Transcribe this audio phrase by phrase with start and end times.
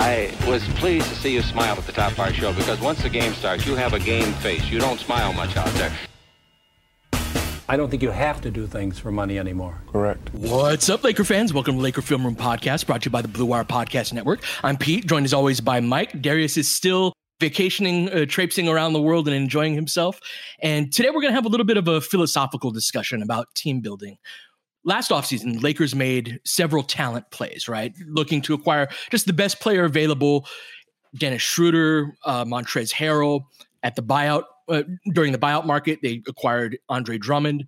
[0.00, 3.02] I was pleased to see you smile at the top of our show because once
[3.02, 4.70] the game starts, you have a game face.
[4.70, 5.92] You don't smile much out there.
[7.68, 9.82] I don't think you have to do things for money anymore.
[9.90, 10.32] Correct.
[10.32, 11.52] What's up, Laker fans?
[11.52, 14.44] Welcome to Laker Film Room Podcast, brought to you by the Blue Wire Podcast Network.
[14.62, 16.22] I'm Pete, joined as always by Mike.
[16.22, 20.20] Darius is still vacationing, uh, traipsing around the world and enjoying himself.
[20.62, 23.80] And today we're going to have a little bit of a philosophical discussion about team
[23.80, 24.18] building.
[24.84, 27.92] Last offseason, Lakers made several talent plays, right?
[28.06, 30.46] Looking to acquire just the best player available
[31.16, 33.42] Dennis Schroeder, uh, Montrezl Harrell
[33.82, 37.66] at the buyout uh, during the buyout market, they acquired Andre Drummond.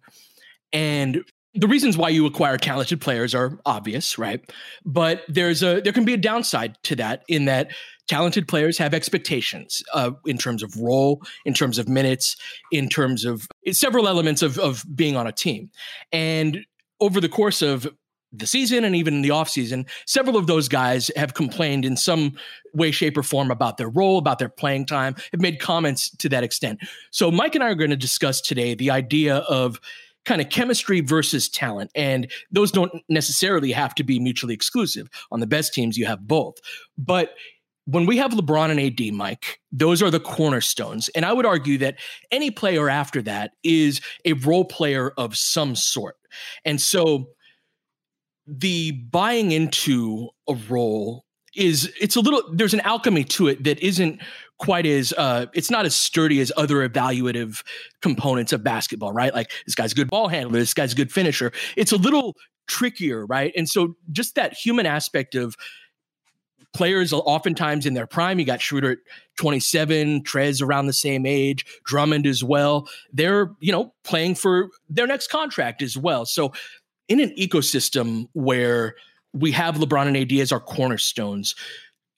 [0.72, 4.40] And the reasons why you acquire talented players are obvious, right?
[4.84, 7.72] But there's a there can be a downside to that in that
[8.06, 12.36] talented players have expectations uh, in terms of role, in terms of minutes,
[12.70, 15.70] in terms of several elements of of being on a team.
[16.12, 16.64] And
[17.00, 17.88] over the course of
[18.32, 22.32] the season and even in the offseason, several of those guys have complained in some
[22.74, 26.28] way, shape, or form about their role, about their playing time, have made comments to
[26.28, 26.78] that extent.
[27.10, 29.80] So, Mike and I are going to discuss today the idea of
[30.24, 31.90] kind of chemistry versus talent.
[31.94, 35.08] And those don't necessarily have to be mutually exclusive.
[35.32, 36.58] On the best teams, you have both.
[36.98, 37.34] But
[37.90, 41.08] when we have LeBron and AD, Mike, those are the cornerstones.
[41.10, 41.96] And I would argue that
[42.30, 46.16] any player after that is a role player of some sort.
[46.64, 47.30] And so,
[48.46, 51.24] the buying into a role
[51.54, 54.20] is it's a little there's an alchemy to it that isn't
[54.58, 57.62] quite as uh it's not as sturdy as other evaluative
[58.02, 61.12] components of basketball right like this guy's a good ball handler this guy's a good
[61.12, 62.36] finisher it's a little
[62.68, 65.56] trickier right and so just that human aspect of
[66.72, 68.98] players oftentimes in their prime you got Schroeder at
[69.38, 75.06] 27 Trez around the same age Drummond as well they're you know playing for their
[75.06, 76.52] next contract as well so
[77.08, 78.94] in an ecosystem where
[79.32, 81.54] we have LeBron and AD as our cornerstones,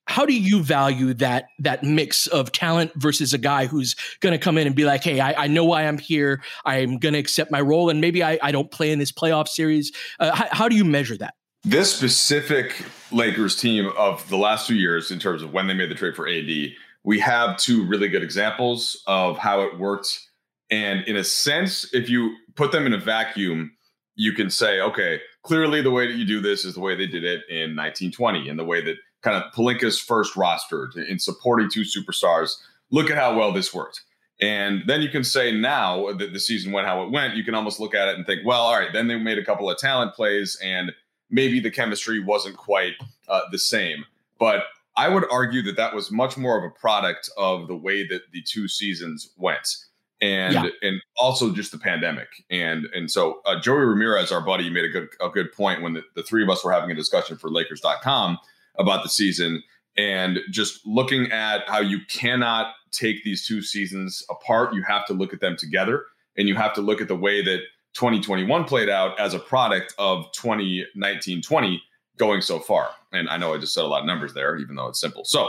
[0.07, 4.39] how do you value that that mix of talent versus a guy who's going to
[4.39, 6.43] come in and be like, "Hey, I, I, know why I'm here.
[6.65, 9.49] I'm going to accept my role, and maybe I, I don't play in this playoff
[9.49, 11.35] series." Uh, how, how do you measure that?
[11.65, 15.91] This specific Lakers team of the last two years, in terms of when they made
[15.91, 16.51] the trade for AD,
[17.05, 20.29] we have two really good examples of how it worked.
[20.71, 23.77] And in a sense, if you put them in a vacuum,
[24.17, 27.07] you can say, okay, clearly the way that you do this is the way they
[27.07, 31.71] did it in 1920 and the way that kind of Pelinka's first roster in supporting
[31.71, 32.57] two superstars.
[32.91, 34.03] Look at how well this worked.
[34.41, 37.55] And then you can say now that the season went how it went, you can
[37.55, 39.79] almost look at it and think, well, all right, then they made a couple of
[39.79, 40.91] talent plays and
[41.33, 42.93] maybe the chemistry wasn't quite
[43.29, 44.05] uh, the same.
[44.39, 44.65] But
[44.97, 48.31] I would argue that that was much more of a product of the way that
[48.33, 49.67] the two seasons went
[50.21, 50.69] and yeah.
[50.83, 54.89] and also just the pandemic and and so uh, Joey Ramirez, our buddy, made a
[54.89, 57.51] good a good point when the, the three of us were having a discussion for
[57.51, 58.39] Lakers.com
[58.79, 59.63] about the season
[59.97, 64.75] and just looking at how you cannot take these two seasons apart.
[64.75, 66.05] You have to look at them together,
[66.37, 67.61] and you have to look at the way that
[67.95, 71.79] 2021 played out as a product of 2019-20
[72.19, 72.91] going so far.
[73.13, 75.25] And I know I just said a lot of numbers there, even though it's simple.
[75.25, 75.49] So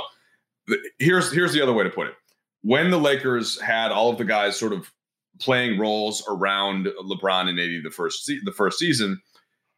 [0.67, 2.15] the, here's here's the other way to put it
[2.63, 4.91] when the Lakers had all of the guys sort of
[5.39, 9.21] playing roles around LeBron and AD the first se- the first season,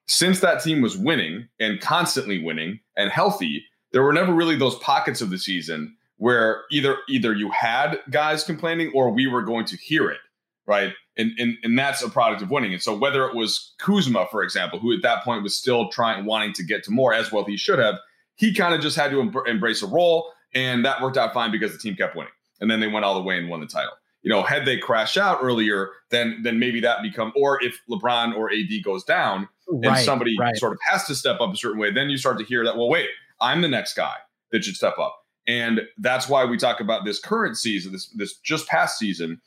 [0.07, 4.75] since that team was winning and constantly winning and healthy, there were never really those
[4.75, 9.65] pockets of the season where either either you had guys complaining or we were going
[9.65, 10.19] to hear it
[10.67, 10.94] right?
[11.17, 12.73] And, and and that's a product of winning.
[12.73, 16.25] And so whether it was Kuzma, for example, who at that point was still trying,
[16.25, 17.95] wanting to get to more as well he should have,
[18.35, 21.51] he kind of just had to em- embrace a role, and that worked out fine
[21.51, 22.31] because the team kept winning.
[22.59, 23.94] And then they went all the way and won the title.
[24.21, 28.35] You know, had they crashed out earlier, then then maybe that become, or if LeBron
[28.35, 30.56] or AD goes down and Right, somebody right.
[30.57, 32.75] sort of has to step up a certain way, then you start to hear that.
[32.75, 33.09] Well, wait,
[33.39, 34.15] I'm the next guy
[34.51, 35.15] that should step up.
[35.47, 39.41] And that's why we talk about this current season, this this just past season,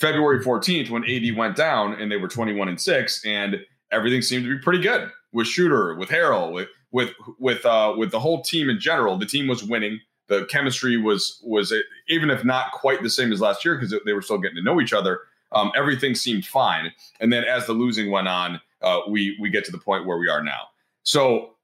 [0.00, 3.58] February 14th, when AD went down and they were 21 and 6, and
[3.92, 8.10] everything seemed to be pretty good with Schroeder, with Harrell, with with with uh with
[8.10, 9.16] the whole team in general.
[9.16, 10.00] The team was winning.
[10.28, 11.72] The chemistry was was
[12.08, 14.62] even if not quite the same as last year because they were still getting to
[14.62, 15.20] know each other.
[15.52, 16.92] Um, everything seemed fine.
[17.20, 20.18] And then as the losing went on, uh, we we get to the point where
[20.18, 20.68] we are now.
[21.02, 21.56] So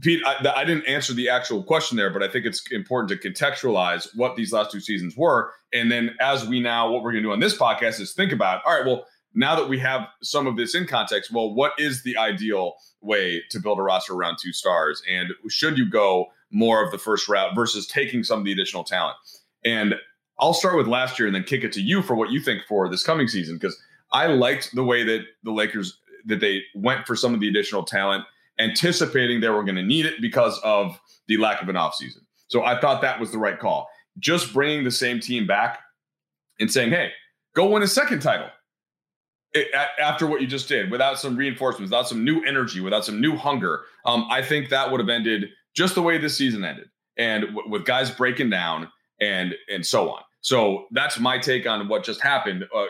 [0.00, 3.30] Pete, I, I, didn't answer the actual question there, but I think it's important to
[3.30, 5.52] contextualize what these last two seasons were.
[5.72, 8.32] And then, as we now, what we're going to do on this podcast is think
[8.32, 11.72] about all right, well, now that we have some of this in context, well, what
[11.78, 15.02] is the ideal way to build a roster around two stars?
[15.08, 18.82] And should you go more of the first route versus taking some of the additional
[18.82, 19.16] talent?
[19.64, 19.94] And
[20.40, 22.62] I'll start with last year and then kick it to you for what you think
[22.66, 23.76] for this coming season, because
[24.12, 27.84] I liked the way that the Lakers that they went for some of the additional
[27.84, 28.24] talent
[28.58, 30.98] anticipating they were going to need it because of
[31.28, 32.20] the lack of an offseason.
[32.48, 33.88] So I thought that was the right call.
[34.18, 35.80] Just bringing the same team back
[36.58, 37.10] and saying, hey,
[37.54, 38.48] go win a second title
[39.56, 39.68] it,
[40.00, 43.36] after what you just did without some reinforcements, without some new energy, without some new
[43.36, 43.82] hunger.
[44.04, 47.70] Um, I think that would have ended just the way this season ended and w-
[47.70, 48.88] with guys breaking down
[49.20, 50.22] and and so on.
[50.40, 52.64] So that's my take on what just happened.
[52.74, 52.84] Uh,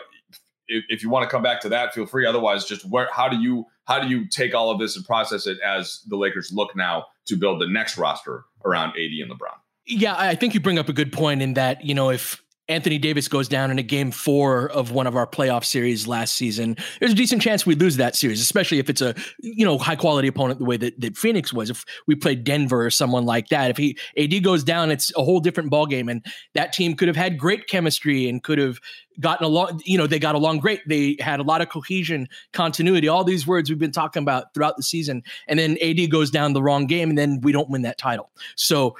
[0.67, 2.25] if, if, you want to come back to that, feel free.
[2.25, 5.47] Otherwise, just where how do you how do you take all of this and process
[5.47, 9.55] it as the Lakers look now to build the next roster around AD and LeBron?
[9.85, 12.97] Yeah, I think you bring up a good point in that you know if Anthony
[12.97, 16.75] Davis goes down in a game four of one of our playoff series last season,
[16.99, 19.95] there's a decent chance we lose that series, especially if it's a you know high
[19.95, 21.69] quality opponent the way that, that Phoenix was.
[21.69, 25.23] If we played Denver or someone like that, if he AD goes down, it's a
[25.23, 26.25] whole different ballgame, and
[26.55, 28.81] that team could have had great chemistry and could have
[29.19, 29.81] gotten along.
[29.85, 30.81] You know, they got along great.
[30.87, 34.77] They had a lot of cohesion, continuity, all these words we've been talking about throughout
[34.77, 37.81] the season, and then AD goes down the wrong game, and then we don't win
[37.83, 38.29] that title.
[38.55, 38.95] So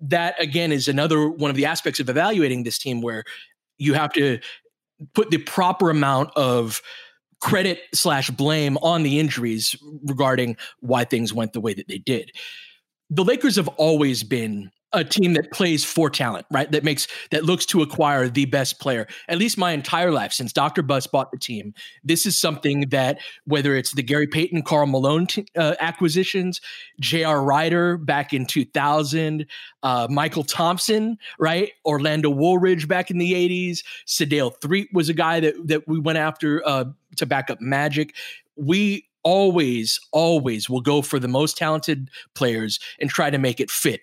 [0.00, 3.24] that again is another one of the aspects of evaluating this team where
[3.78, 4.38] you have to
[5.14, 6.82] put the proper amount of
[7.40, 9.74] credit slash blame on the injuries
[10.04, 12.30] regarding why things went the way that they did.
[13.10, 16.70] The Lakers have always been a team that plays for talent, right?
[16.70, 19.06] That makes that looks to acquire the best player.
[19.28, 20.82] At least my entire life since Dr.
[20.82, 21.74] Buss bought the team,
[22.04, 26.60] this is something that whether it's the Gary Payton, Karl Malone t- uh, acquisitions,
[27.00, 27.42] J.R.
[27.42, 29.46] Rider back in 2000,
[29.82, 31.72] uh, Mychal Thompson, right?
[31.84, 36.18] Orlando Woolridge back in the 80s, Sedale Threatt was a guy that that we went
[36.18, 36.84] after uh,
[37.16, 38.14] to back up Magic.
[38.56, 43.70] We always, always will go for the most talented players and try to make it
[43.70, 44.00] fit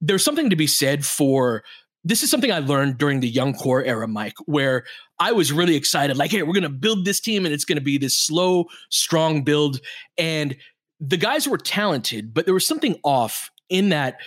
[0.00, 1.62] there's something to be said for
[2.06, 4.84] this is something I learned during the young core era, Mike, where
[5.18, 6.16] I was really excited.
[6.16, 8.66] Like, hey, we're going to build this team and it's going to be this slow,
[8.90, 9.80] strong build.
[10.16, 10.56] And
[11.00, 14.18] the guys were talented, but there was something off in that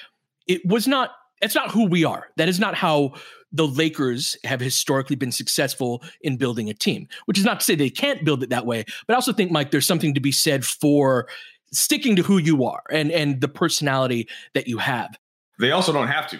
[0.46, 2.28] it was not, that's not who we are.
[2.36, 3.14] That is not how
[3.54, 7.76] the Lakers have historically been successful in building a team, which is not to say
[7.76, 8.84] they can't build it that way.
[9.08, 11.30] But I also think, Mike, there's something to be said for
[11.72, 15.18] sticking to who you are and, and the personality that you have.
[15.60, 16.40] They also don't have to,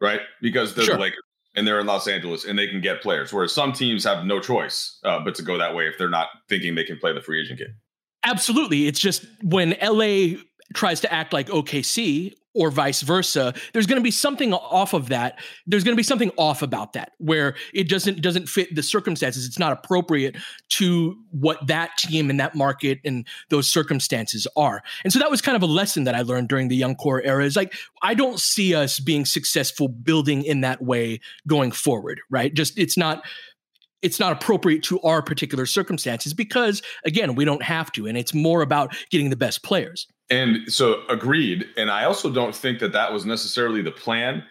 [0.00, 0.20] right?
[0.42, 0.96] Because they're Sure.
[0.96, 1.22] the Lakers
[1.54, 3.32] and they're in Los Angeles and they can get players.
[3.32, 6.28] Whereas some teams have no choice uh, but to go that way if they're not
[6.48, 7.74] thinking they can play the free agent game.
[8.24, 8.86] Absolutely.
[8.86, 10.38] It's just when LA
[10.74, 15.08] tries to act like OKC or vice versa, there's going to be something off of
[15.08, 15.38] that.
[15.66, 19.46] There's going to be something off about that where it doesn't doesn't fit the circumstances.
[19.46, 20.36] It's not appropriate
[20.70, 24.82] to what that team and that market and those circumstances are.
[25.04, 27.22] And so that was kind of a lesson that I learned during the young core
[27.22, 32.20] era is like I don't see us being successful building in that way going forward,
[32.30, 32.52] right?
[32.52, 33.24] Just it's not
[34.02, 38.34] it's not appropriate to our particular circumstances because again we don't have to and it's
[38.34, 41.66] more about getting the best players And so agreed.
[41.76, 44.44] And I also don't think that that was necessarily the plan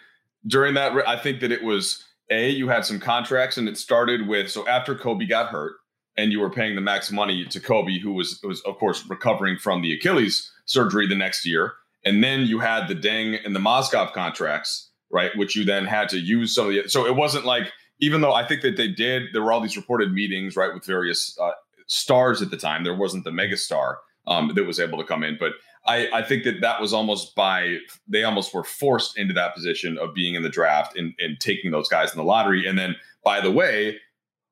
[0.47, 0.93] during that.
[1.07, 4.67] I think that it was a you had some contracts and it started with so
[4.67, 5.75] after Kobe got hurt
[6.17, 9.57] and you were paying the max money to Kobe, who was was of course recovering
[9.57, 11.73] from the Achilles surgery the next year,
[12.03, 16.09] and then you had the Deng and the Mozgov contracts, right, which you then had
[16.09, 16.89] to use some of the.
[16.89, 19.77] So it wasn't like even though I think that they did, there were all these
[19.77, 21.51] reported meetings, right, with various uh,
[21.87, 22.83] stars at the time.
[22.83, 23.95] There wasn't the megastar
[24.27, 25.53] um, that was able to come in, but
[25.87, 29.97] I, I think that that was almost by they almost were forced into that position
[29.97, 32.65] of being in the draft and, and taking those guys in the lottery.
[32.65, 33.99] And then, by the way,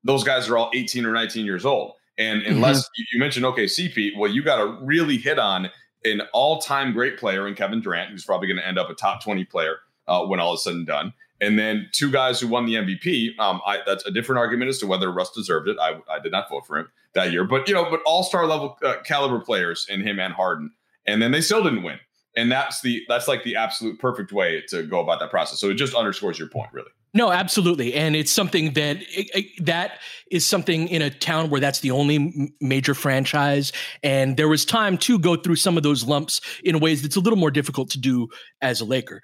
[0.04, 1.94] those guys are all 18 or 19 years old.
[2.18, 3.04] And unless mm-hmm.
[3.14, 5.70] you mentioned OKC, Pete, well, you got to really hit on
[6.06, 9.24] an all-time great player in Kevin Durant, who's probably going to end up a top
[9.24, 11.14] 20 player uh, when all is said and done.
[11.42, 13.38] And then two guys who won the MVP.
[13.40, 15.78] Um, I, that's a different argument as to whether Russ deserved it.
[15.80, 18.78] I, I did not vote for him that year, but you know, but all-star level
[18.84, 20.72] uh, caliber players in him and Harden,
[21.06, 22.00] and then they still didn't win.
[22.36, 25.60] And that's the that's like the absolute perfect way to go about that process.
[25.60, 26.90] So it just underscores your point, really.
[27.16, 30.00] No, absolutely, and it's something that it, it, that
[30.32, 33.72] is something in a town where that's the only major franchise,
[34.02, 37.20] and there was time to go through some of those lumps in ways that's a
[37.20, 38.30] little more difficult to do
[38.64, 39.22] as a Laker.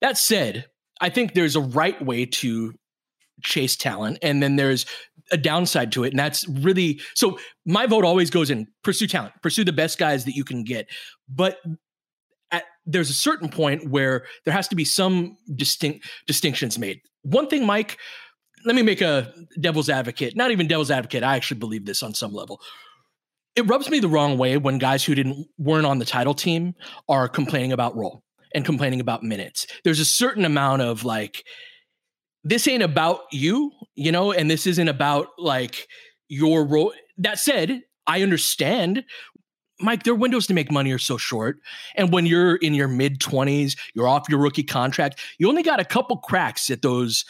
[0.00, 0.66] That said,
[1.04, 2.72] I think there's a right way to
[3.42, 4.86] chase talent, and then there's
[5.30, 7.38] a downside to it, and that's really so.
[7.66, 10.88] My vote always goes in pursue talent, pursue the best guys that you can get,
[11.28, 11.58] but
[12.86, 17.00] there's a certain point where there has to be some distinct distinctions made.
[17.20, 17.98] One thing, Mike,
[18.64, 19.30] let me make a
[19.60, 20.34] devil's advocate.
[20.34, 21.22] Not even devil's advocate.
[21.22, 22.62] I actually believe this on some level.
[23.56, 26.74] It rubs me the wrong way when guys who didn't weren't on the title team
[27.10, 28.22] are complaining about role
[28.54, 29.66] and complaining about minutes.
[29.82, 31.44] There's a certain amount of like,
[32.44, 35.88] this ain't about you, you know, and this isn't about like
[36.28, 36.92] your role.
[37.18, 39.04] That said, I understand
[39.80, 41.58] Mike, their windows to make money are so short.
[41.96, 45.80] And when you're in your mid 20s, you're off your rookie contract, you only got
[45.80, 47.24] a couple cracks at those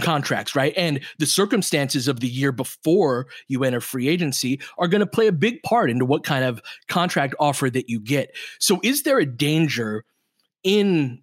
[0.00, 0.74] contracts, right?
[0.76, 5.26] And the circumstances of the year before you enter free agency are going to play
[5.26, 8.34] a big part into what kind of contract offer that you get.
[8.58, 10.04] So, is there a danger
[10.62, 11.22] in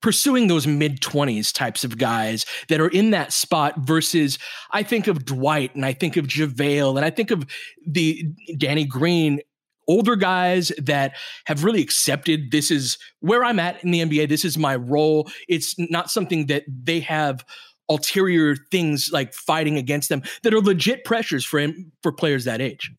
[0.00, 4.38] pursuing those mid 20s types of guys that are in that spot versus
[4.70, 7.46] I think of Dwight and I think of JaVale and I think of
[7.86, 8.24] the
[8.56, 9.40] Danny Green
[9.88, 14.28] older guys that have really accepted this is where I'm at in the NBA.
[14.28, 15.28] This is my role.
[15.48, 17.44] It's not something that they have
[17.88, 22.60] ulterior things like fighting against them that are legit pressures for him for players that
[22.60, 22.92] age.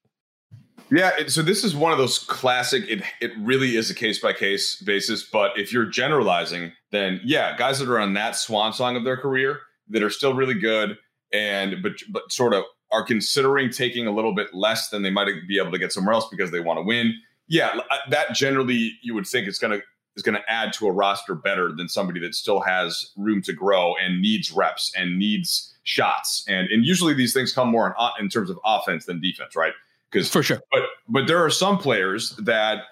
[0.91, 2.83] Yeah, so this is one of those classic.
[2.89, 5.23] It it really is a case by case basis.
[5.23, 9.15] But if you're generalizing, then yeah, guys that are on that swan song of their
[9.15, 10.97] career that are still really good
[11.31, 15.29] and but but sort of are considering taking a little bit less than they might
[15.47, 17.13] be able to get somewhere else because they want to win.
[17.47, 19.83] Yeah, uh, that generally you would think going to
[20.17, 23.53] is going to add to a roster better than somebody that still has room to
[23.53, 26.43] grow and needs reps and needs shots.
[26.49, 29.73] And and usually these things come more in, in terms of offense than defense, right?
[30.11, 30.59] Because for sure.
[30.71, 32.83] But but there are some players that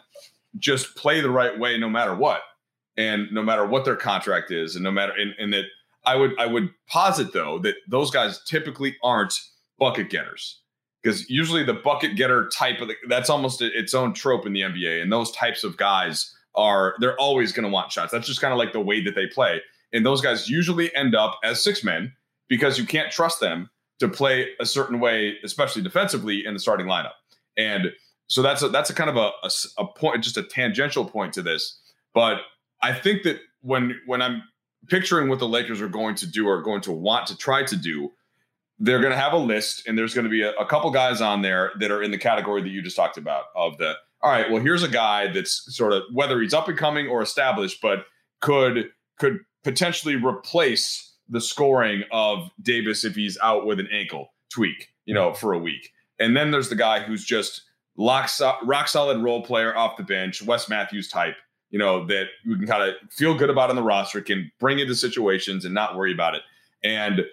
[0.57, 2.41] just play the right way no matter what,
[2.97, 5.65] and no matter what their contract is, and no matter and, and that
[6.05, 9.33] I would I would posit though that those guys typically aren't
[9.77, 10.59] bucket getters
[11.01, 14.61] because usually the bucket getter type of the, that's almost its own trope in the
[14.61, 15.01] NBA.
[15.01, 18.11] And those types of guys are they're always going to want shots.
[18.11, 19.61] That's just kind of like the way that they play.
[19.93, 22.13] And those guys usually end up as six men
[22.47, 26.87] because you can't trust them to play a certain way, especially defensively in the starting
[26.87, 27.13] lineup.
[27.57, 27.91] And
[28.27, 31.33] so that's a, that's a kind of a, a, a point, just a tangential point
[31.33, 31.79] to this.
[32.13, 32.41] But
[32.81, 34.43] I think that when when I'm
[34.87, 37.75] picturing what the Lakers are going to do or going to want to try to
[37.75, 38.11] do,
[38.79, 41.19] they're going to have a list and there's going to be a, a, couple guys
[41.19, 44.31] on there that are in the category that you just talked about of the all
[44.31, 47.81] right well here's a guy that's sort of whether he's up and coming or established
[47.81, 48.05] but
[48.39, 48.89] could
[49.19, 55.13] could potentially replace the scoring of davis if he's out with an ankle tweak you
[55.13, 57.63] know for a week and then there's the guy who's just
[57.95, 58.29] lock,
[58.63, 61.35] rock solid role player off the bench wes matthews type
[61.69, 64.79] you know that you can kind of feel good about on the roster can bring
[64.79, 66.41] into situations and not worry about it
[66.83, 67.25] and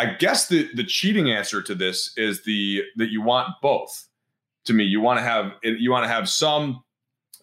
[0.00, 4.08] I guess the the cheating answer to this is the that you want both.
[4.64, 6.82] To me, you want to have you want to have some.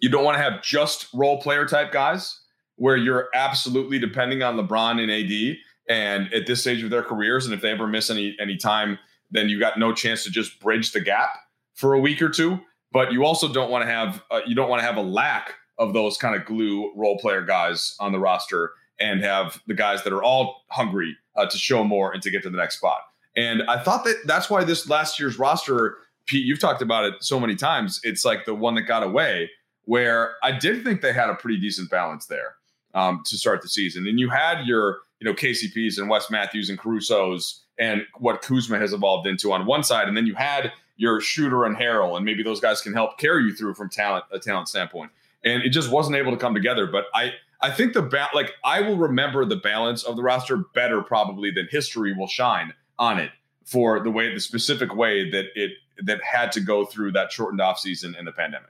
[0.02, 2.42] You don't want to have just role player type guys
[2.76, 5.58] where you're absolutely depending on LeBron and AD.
[5.89, 9.00] And at this stage of their careers, and if they ever miss any any time,
[9.32, 11.29] then you got no chance to just bridge the gap
[11.74, 12.60] for a week or two.
[12.91, 15.56] But you also don't want to have uh, you don't want to have a lack
[15.77, 20.03] of those kind of glue role player guys on the roster and have the guys
[20.03, 23.00] that are all hungry uh, to show more and to get to the next spot.
[23.36, 27.13] And I thought that that's why this last year's roster, Pete, you've talked about it
[27.20, 28.01] so many times.
[28.03, 29.51] It's like the one that got away,
[29.84, 32.56] where I did think they had a pretty decent balance there
[32.96, 34.08] um, to start the season.
[34.08, 38.79] And you had your, you know, KCPs and Wes Matthews and Caruso's and what Kuzma
[38.79, 42.25] has evolved into on one side, and then you had your Schroeder and Harrell, and
[42.25, 45.12] maybe those guys can help carry you through from talent a talent standpoint.
[45.43, 46.88] And it just wasn't able to come together.
[46.88, 50.57] But I I think the ba- like I will remember the balance of the roster
[50.74, 53.31] better probably than history will shine on it
[53.63, 55.71] for the way the specific way that it
[56.03, 58.69] that had to go through that shortened off season in the pandemic.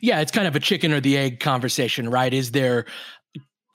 [0.00, 2.34] Yeah, it's kind of a chicken or the egg conversation, right?
[2.34, 2.86] Is there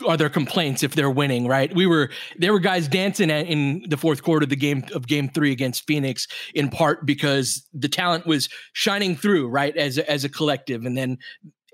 [0.05, 1.73] are their complaints if they're winning, right?
[1.73, 5.29] We were there were guys dancing in the fourth quarter of the game of game
[5.29, 9.75] 3 against Phoenix in part because the talent was shining through, right?
[9.75, 11.17] As as a collective and then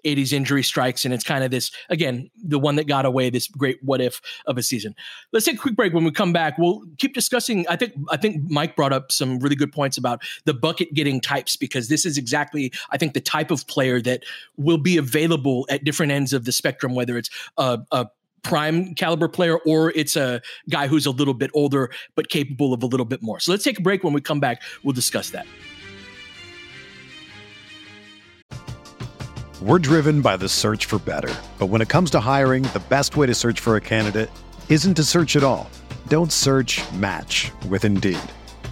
[0.05, 3.47] AD's injury strikes and it's kind of this again the one that got away this
[3.47, 4.95] great what if of a season
[5.31, 8.17] let's take a quick break when we come back we'll keep discussing i think i
[8.17, 12.05] think mike brought up some really good points about the bucket getting types because this
[12.05, 14.23] is exactly i think the type of player that
[14.57, 18.07] will be available at different ends of the spectrum whether it's a, a
[18.43, 22.83] prime caliber player or it's a guy who's a little bit older but capable of
[22.83, 25.29] a little bit more so let's take a break when we come back we'll discuss
[25.29, 25.45] that
[29.61, 31.31] We're driven by the search for better.
[31.59, 34.31] But when it comes to hiring, the best way to search for a candidate
[34.69, 35.69] isn't to search at all.
[36.07, 38.17] Don't search match with Indeed.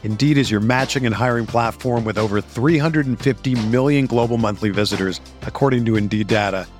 [0.01, 5.85] Indeed is your matching and hiring platform with over 350 million global monthly visitors, according
[5.85, 6.65] to Indeed data,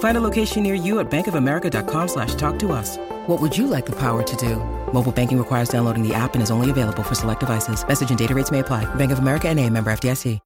[0.00, 2.96] Find a location near you at bankofamerica.com slash talk to us.
[3.28, 4.56] What would you like the power to do?
[4.92, 7.86] Mobile banking requires downloading the app and is only available for select devices.
[7.86, 8.92] Message and data rates may apply.
[8.96, 10.40] Bank of America and a member FDIC.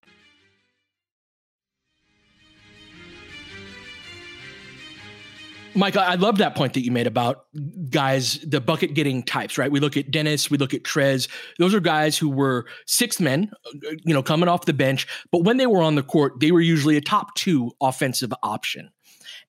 [5.74, 7.46] Mike, I love that point that you made about
[7.88, 9.72] guys, the bucket getting types, right?
[9.72, 11.28] We look at Dennis, we look at Trez.
[11.58, 15.06] Those are guys who were sixth men, uh, you know, coming off the bench.
[15.30, 18.90] But when they were on the court, they were usually a top two offensive option.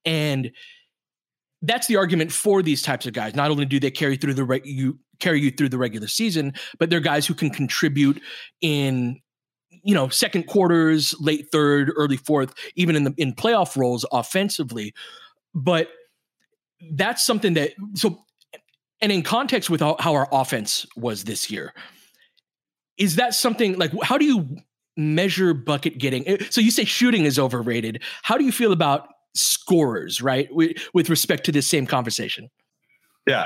[0.05, 0.51] And
[1.61, 3.35] that's the argument for these types of guys.
[3.35, 6.53] Not only do they carry through the re- you carry you through the regular season,
[6.77, 8.21] but they're guys who can contribute
[8.61, 9.19] in
[9.69, 14.93] you know second quarters, late third, early fourth, even in the in playoff roles offensively.
[15.55, 15.87] But
[16.91, 18.23] that's something that so
[19.01, 21.73] and in context with how, how our offense was this year
[22.97, 24.57] is that something like how do you
[24.95, 30.21] measure bucket getting so you say shooting is overrated how do you feel about scorers
[30.21, 30.47] right?
[30.51, 32.49] With, with respect to this same conversation.
[33.27, 33.45] Yeah.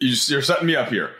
[0.00, 1.10] You're setting me up here.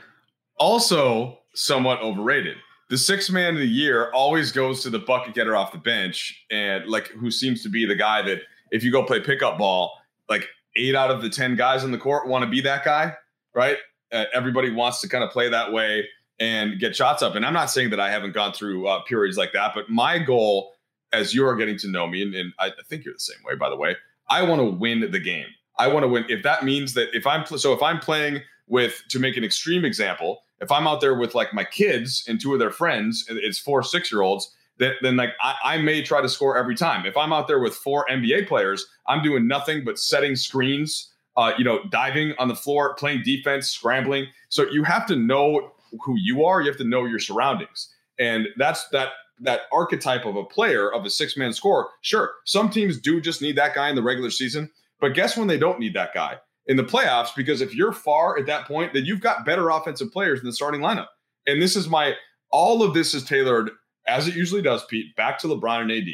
[0.59, 2.57] Also somewhat overrated.
[2.91, 6.45] The sixth man of the year always goes to the bucket getter off the bench
[6.51, 9.93] and like who seems to be the guy that if you go play pickup ball
[10.29, 13.15] like eight out of the 10 guys on the court want to be that guy,
[13.55, 13.77] right?
[14.11, 16.07] Uh, everybody wants to kind of play that way
[16.39, 17.35] and get shots up.
[17.35, 20.19] And I'm not saying that I haven't gone through uh, periods like that, but my
[20.19, 20.73] goal
[21.13, 23.69] as you're getting to know me, and, and I think you're the same way, by
[23.69, 23.97] the way,
[24.31, 25.47] I want to win the game.
[25.79, 26.25] I want to win.
[26.29, 29.85] If that means that if I'm, so if I'm playing with, to make an extreme
[29.85, 33.59] example, if I'm out there with like my kids and two of their friends, it's
[33.59, 37.05] four six year olds, then, then like I, I, may try to score every time.
[37.05, 41.53] If I'm out there with four NBA players, I'm doing nothing but setting screens, uh,
[41.59, 44.27] you know, diving on the floor, playing defense, scrambling.
[44.49, 45.73] So you have to know
[46.05, 46.61] who you are.
[46.61, 49.09] You have to know your surroundings, and that's that
[49.41, 51.91] that archetype of a player of a six man score.
[52.03, 55.49] Sure, some teams do just need that guy in the regular season, but guess when
[55.49, 57.35] they don't need that guy in the playoffs?
[57.37, 60.53] Because if you're far at that point, then you've got better offensive players in the
[60.53, 61.09] starting lineup.
[61.47, 62.15] And this is my
[62.51, 63.71] all of this is tailored
[64.07, 66.09] as it usually does, Pete, back to LeBron and AD.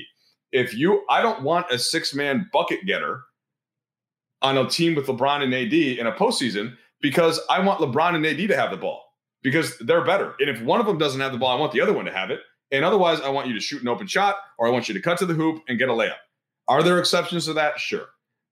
[0.53, 3.23] If you, I don't want a six man bucket getter
[4.41, 8.27] on a team with LeBron and AD in a postseason because I want LeBron and
[8.27, 9.05] AD to have the ball
[9.43, 10.35] because they're better.
[10.41, 12.13] And if one of them doesn't have the ball, I want the other one to
[12.13, 12.41] have it.
[12.71, 15.01] And otherwise, I want you to shoot an open shot or I want you to
[15.01, 16.17] cut to the hoop and get a layup.
[16.69, 17.79] Are there exceptions to that?
[17.79, 18.07] Sure.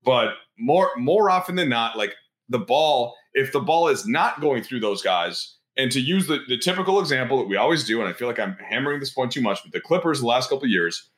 [0.05, 2.15] But more more often than not, like
[2.49, 6.39] the ball, if the ball is not going through those guys, and to use the,
[6.49, 9.33] the typical example that we always do, and I feel like I'm hammering this point
[9.33, 11.11] too much, but the Clippers the last couple years,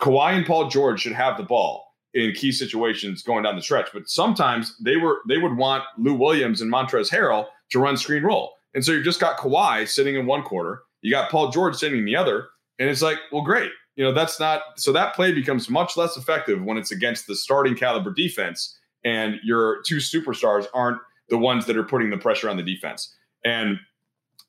[0.00, 3.88] Kawhi and Paul George should have the ball in key situations going down the stretch.
[3.92, 8.22] But sometimes they were they would want Lou Williams and Montrezl Harrell to run screen
[8.22, 8.52] roll.
[8.74, 12.04] And so you've just got Kawhi sitting in one corner, you got Paul George in
[12.06, 13.70] the other, and it's like, well, great.
[13.94, 17.36] You know, that's not so that play becomes much less effective when it's against the
[17.36, 22.48] starting caliber defense and your two superstars aren't the ones that are putting the pressure
[22.48, 23.14] on the defense.
[23.44, 23.78] And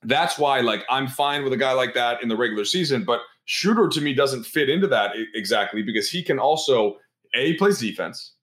[0.03, 3.19] that's why, like, I'm fine with a guy like that in the regular season, but
[3.43, 6.97] Schroeder to me doesn't fit into that exactly because he can also
[7.35, 8.33] a plays defense,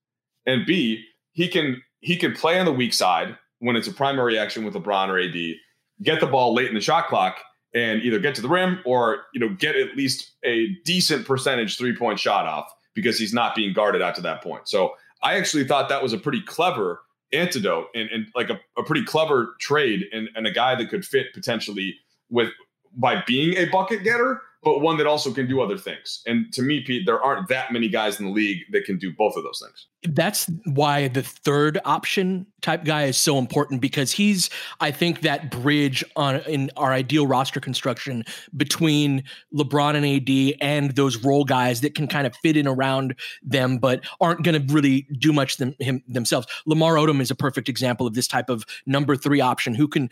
[0.46, 4.38] and b he can he can play on the weak side when it's a primary
[4.38, 5.54] action with LeBron or AD,
[6.02, 7.36] get the ball late in the shot clock,
[7.74, 11.78] and either get to the rim or you know get at least a decent percentage
[11.78, 14.68] three point shot off because he's not being guarded out to that point.
[14.68, 17.00] So I actually thought that was a pretty clever
[17.32, 21.04] antidote and, and like a, a pretty clever trade and, and a guy that could
[21.04, 21.96] fit potentially
[22.30, 22.50] with
[22.94, 26.22] by being a bucket getter but one that also can do other things.
[26.26, 29.12] And to me, Pete, there aren't that many guys in the league that can do
[29.12, 29.86] both of those things.
[30.14, 35.50] That's why the third option type guy is so important because he's, I think, that
[35.50, 38.24] bridge on in our ideal roster construction
[38.56, 43.16] between LeBron and AD and those role guys that can kind of fit in around
[43.42, 46.46] them, but aren't going to really do much them, him, themselves.
[46.66, 50.08] Lamar Odom is a perfect example of this type of number three option who can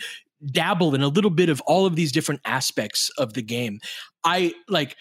[0.47, 3.81] dabble in a little bit of all of these different aspects of the game.
[4.25, 4.97] I like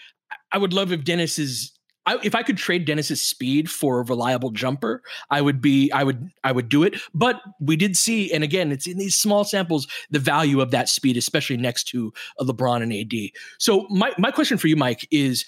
[0.52, 1.72] I would love if Dennis is
[2.06, 6.02] I, if I could trade Dennis's speed for a reliable jumper, I would be I
[6.02, 7.00] would I would do it.
[7.14, 10.88] But we did see, and again, it's in these small samples, the value of that
[10.88, 13.30] speed, especially next to a LeBron and AD.
[13.58, 15.44] So my my question for you, Mike, is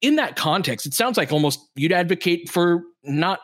[0.00, 3.40] in that context, it sounds like almost you'd advocate for not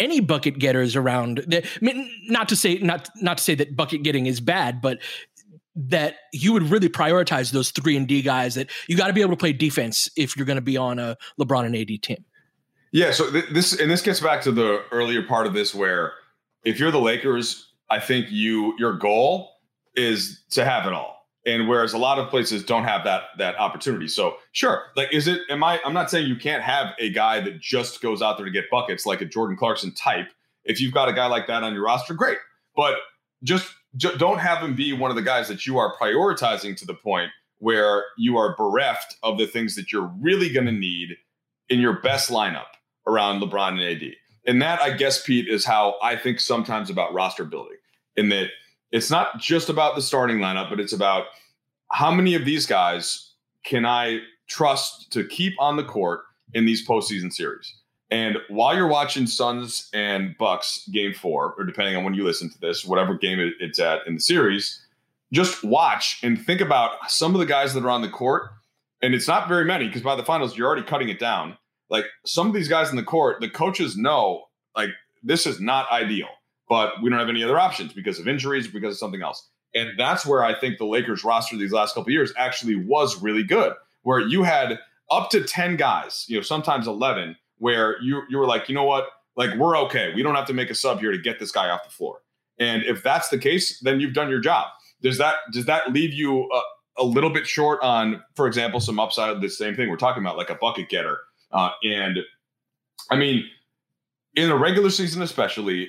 [0.00, 1.44] any bucket getters around.
[1.52, 4.98] I mean, not to say not not to say that bucket getting is bad, but
[5.76, 8.56] that you would really prioritize those three and D guys.
[8.56, 10.98] That you got to be able to play defense if you're going to be on
[10.98, 12.24] a LeBron and AD team.
[12.90, 13.12] Yeah.
[13.12, 16.14] So th- this and this gets back to the earlier part of this, where
[16.64, 19.50] if you're the Lakers, I think you your goal
[19.94, 23.58] is to have it all and whereas a lot of places don't have that that
[23.58, 24.08] opportunity.
[24.08, 27.40] So sure like is it am i i'm not saying you can't have a guy
[27.40, 30.28] that just goes out there to get buckets like a jordan clarkson type.
[30.64, 32.38] If you've got a guy like that on your roster great.
[32.76, 32.96] But
[33.42, 36.94] just, don't have him be one of the guys that you are prioritizing to the
[36.94, 41.16] point where you are bereft of the things that you're really going to need
[41.68, 42.66] in your best lineup
[43.06, 44.12] around lebron and ad
[44.46, 47.76] and that i guess pete is how i think sometimes about roster building
[48.16, 48.48] in that
[48.92, 51.26] it's not just about the starting lineup, but it's about
[51.90, 53.32] how many of these guys
[53.64, 56.20] can I trust to keep on the court
[56.54, 57.72] in these postseason series.
[58.10, 62.50] And while you're watching Suns and Bucks game four, or depending on when you listen
[62.50, 64.84] to this, whatever game it's at in the series,
[65.32, 68.50] just watch and think about some of the guys that are on the court.
[69.00, 71.56] And it's not very many because by the finals, you're already cutting it down.
[71.88, 74.90] Like some of these guys in the court, the coaches know like
[75.22, 76.28] this is not ideal
[76.70, 79.48] but we don't have any other options because of injuries, because of something else.
[79.74, 83.42] And that's where I think the Lakers roster these last couple years actually was really
[83.42, 84.78] good, where you had
[85.10, 88.84] up to 10 guys, you know, sometimes 11, where you you were like, you know
[88.84, 90.12] what, like we're okay.
[90.14, 92.22] We don't have to make a sub here to get this guy off the floor.
[92.60, 94.68] And if that's the case, then you've done your job.
[95.02, 99.00] Does that does that leave you a, a little bit short on, for example, some
[99.00, 101.18] upside of the same thing we're talking about, like a bucket getter?
[101.50, 102.20] Uh, and
[103.10, 103.44] I mean,
[104.36, 105.88] in a regular season, especially,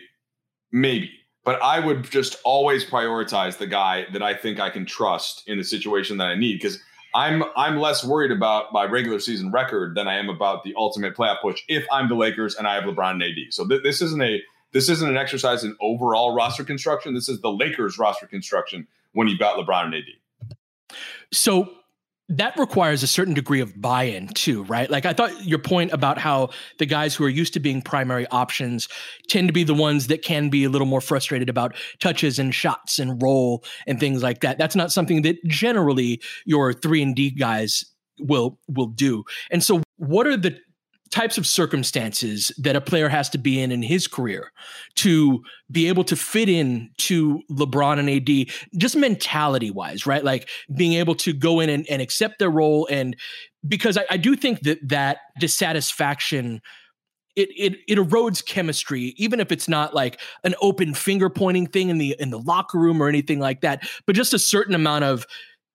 [0.71, 1.12] Maybe.
[1.43, 5.57] But I would just always prioritize the guy that I think I can trust in
[5.57, 6.79] the situation that I need because
[7.13, 11.15] I'm I'm less worried about my regular season record than I am about the ultimate
[11.15, 13.38] playoff push if I'm the Lakers and I have LeBron and AD.
[13.49, 17.13] So th- this isn't a this isn't an exercise in overall roster construction.
[17.13, 20.97] This is the Lakers roster construction when you've got LeBron and AD.
[21.34, 21.73] So
[22.32, 24.89] that requires a certain degree of buy-in too right?
[24.89, 28.28] Like i thought your point about how the guys who are used to being primary
[28.28, 28.88] options
[29.28, 32.54] tend to be the ones that can be a little more frustrated about touches and
[32.54, 34.58] shots and role and things like that.
[34.58, 37.84] That's not something that generally your 3 and D guys
[38.20, 39.24] will will do.
[39.50, 40.58] And so what are the
[41.12, 44.52] types of circumstances that a player has to be in in his career
[44.95, 50.24] to be able to fit in to LeBron and AD, just mentality wise, right?
[50.24, 52.88] Like being able to go in and, and accept their role.
[52.89, 53.15] And
[53.67, 56.62] because I, I do think that that dissatisfaction
[57.38, 61.88] it, it it erodes chemistry, even if it's not like an open finger pointing thing
[61.88, 65.06] in the in the locker room or anything like that, but just a certain amount
[65.06, 65.26] of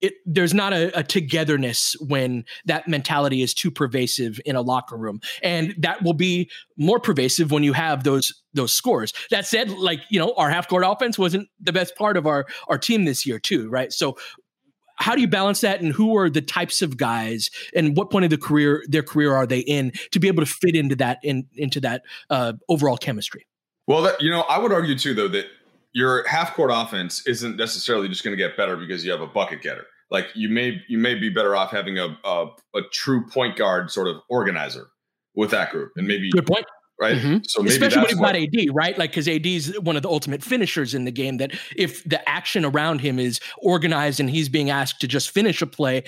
[0.07, 4.97] it there's not a, a, togetherness when that mentality is too pervasive in a locker
[4.97, 5.21] room.
[5.43, 9.13] And that will be more pervasive when you have those those scores.
[9.31, 12.47] That said like you know our half court offense wasn't the best part of our
[12.69, 13.93] our team this year too right?
[13.93, 14.17] So
[14.99, 18.25] how do you balance that and who are the types of guys and what point
[18.25, 21.19] of the career their career are they in to be able to fit into that
[21.23, 23.47] in into that uh, overall chemistry?
[23.87, 25.47] Well that, you know i would argue too though that
[25.97, 29.27] your half court offense isn't necessarily just going to get better because you have a
[29.27, 29.87] bucket getter.
[30.11, 33.91] Like you may you may be better off having a a, a true point guard
[33.91, 34.89] sort of organizer
[35.35, 36.67] with that group, and maybe good point
[36.99, 37.17] right?
[37.17, 37.39] Mm-hmm.
[37.43, 38.97] So especially when you've got AD, right?
[38.97, 41.39] Like because AD is one of the ultimate finishers in the game.
[41.39, 45.61] That if the action around him is organized and he's being asked to just finish
[45.63, 46.05] a play,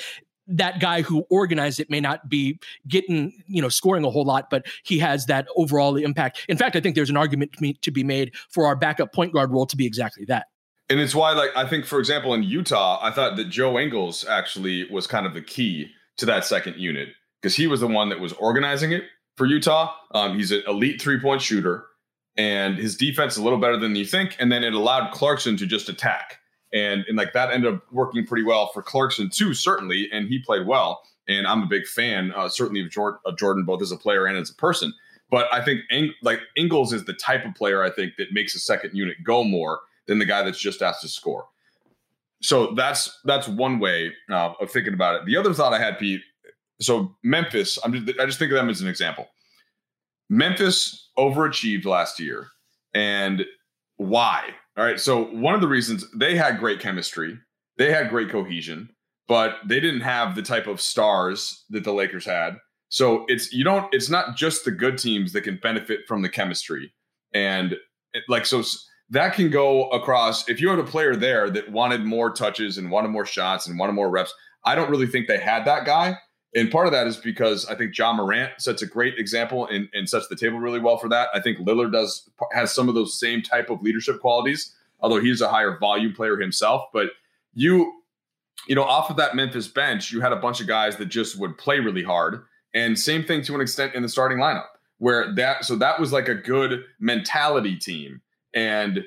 [0.47, 2.59] that guy who organized it may not be
[2.89, 6.45] getting, you know, scoring a whole lot, but he has that overall impact.
[6.49, 9.53] In fact, I think there's an argument to be made for our backup point guard
[9.53, 10.47] role to be exactly that.
[10.91, 14.25] And it's why, like, I think, for example, in Utah, I thought that Joe Ingles
[14.27, 17.09] actually was kind of the key to that second unit
[17.41, 19.05] because he was the one that was organizing it
[19.37, 19.95] for Utah.
[20.13, 21.85] Um, he's an elite three point shooter,
[22.37, 24.37] and his defense is a little better than you think.
[24.39, 26.39] And then it allowed Clarkson to just attack
[26.73, 30.39] and and like that ended up working pretty well for Clarkson too, certainly, and he
[30.39, 31.03] played well.
[31.29, 34.27] And I'm a big fan, uh, certainly of Jordan, of Jordan, both as a player
[34.27, 34.95] and as a person.
[35.31, 35.81] But I think
[36.23, 39.45] like Ingles is the type of player I think that makes a second unit go
[39.45, 41.47] more than the guy that's just asked to score.
[42.41, 45.27] So that's that's one way uh, of thinking about it.
[45.27, 46.23] The other thought I had, Pete.
[46.81, 49.29] So Memphis, I'm just, I just think of them as an example.
[50.29, 52.49] Memphis overachieved last year,
[52.95, 53.45] and
[53.97, 54.51] why?
[54.77, 55.01] All right.
[55.01, 57.37] So one of the reasons they had great chemistry,
[57.77, 58.91] they had great cohesion,
[59.27, 62.57] but they didn't have the type of stars that the Lakers had.
[62.89, 66.29] So it's you don't it's not just the good teams that can benefit from the
[66.29, 66.93] chemistry.
[67.35, 67.73] And
[68.15, 68.63] it, like so
[69.11, 72.91] that can go across if you had a player there that wanted more touches and
[72.91, 74.35] wanted more shots and wanted more reps.
[74.65, 76.19] I don't really think they had that guy.
[76.55, 79.89] And part of that is because I think Ja Morant sets a great example and,
[79.93, 81.29] and sets the table really well for that.
[81.35, 85.41] I think Lillard does has some of those same type of leadership qualities, although he's
[85.41, 86.85] a higher volume player himself.
[86.93, 87.11] But
[87.53, 87.93] you,
[88.67, 91.39] you know, off of that Memphis bench, you had a bunch of guys that just
[91.39, 92.43] would play really hard.
[92.75, 94.67] And same thing to an extent in the starting lineup,
[94.99, 98.23] where that so that was like a good mentality team.
[98.59, 99.05] And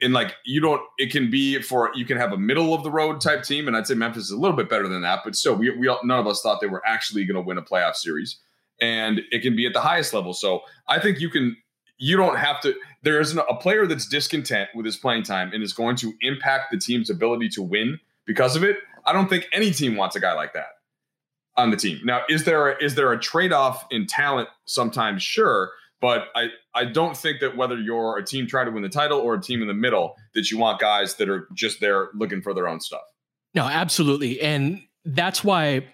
[0.00, 2.90] and like you don't it can be for you can have a middle of the
[2.90, 5.36] road type team and i'd say memphis is a little bit better than that but
[5.36, 7.62] still we, we all, none of us thought they were actually going to win a
[7.62, 8.38] playoff series
[8.80, 10.32] and it can be at the highest level.
[10.32, 11.56] So i think you can
[11.98, 15.62] you don't have to there isn't a player that's discontent with his playing time and
[15.62, 18.78] is going to impact the team's ability to win because of it.
[19.06, 20.78] I don't think any team wants a guy like that
[21.56, 22.00] on the team.
[22.04, 24.48] Now is there a, is there a trade-off in talent?
[24.64, 25.70] Sometimes sure
[26.04, 29.18] but I, I don't think that whether you're a team trying to win the title
[29.18, 32.42] or a team in the middle, that you want guys that are just there looking
[32.42, 33.00] for their own stuff.
[33.54, 34.38] No, absolutely.
[34.38, 35.86] And that's why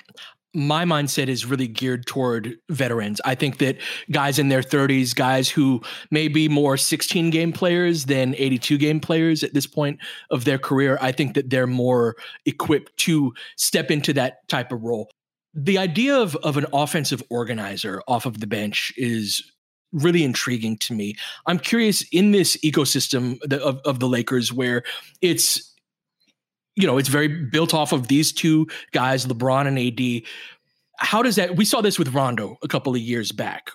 [0.52, 3.20] my mindset is really geared toward veterans.
[3.24, 3.76] I think that
[4.10, 8.98] guys in their 30s, guys who may be more 16 game players than 82 game
[8.98, 10.00] players at this point
[10.32, 14.82] of their career, I think that they're more equipped to step into that type of
[14.82, 15.08] role.
[15.54, 19.40] The idea of, of an offensive organizer off of the bench is
[19.92, 21.16] really intriguing to me.
[21.46, 24.82] I'm curious in this ecosystem of, of the Lakers where
[25.20, 25.70] it's
[26.76, 30.22] you know, it's very built off of these two guys, LeBron and AD.
[30.98, 33.70] How does that we saw this with Rondo a couple of years back.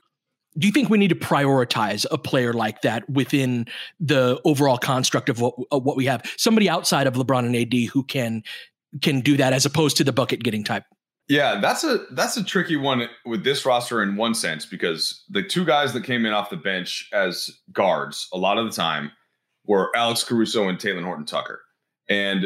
[0.57, 3.65] Do you think we need to prioritize a player like that within
[3.99, 6.21] the overall construct of what, of what we have?
[6.37, 8.43] Somebody outside of LeBron and AD who can
[9.01, 10.85] can do that as opposed to the bucket getting type
[11.27, 15.41] yeah, that's a that's a tricky one with this roster in one sense because the
[15.41, 19.11] two guys that came in off the bench as guards a lot of the time
[19.65, 21.61] were Alex Caruso and Talen Horton Tucker.
[22.07, 22.45] And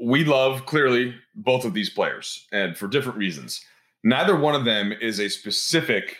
[0.00, 3.64] we love clearly both of these players and for different reasons.
[4.02, 6.16] Neither one of them is a specific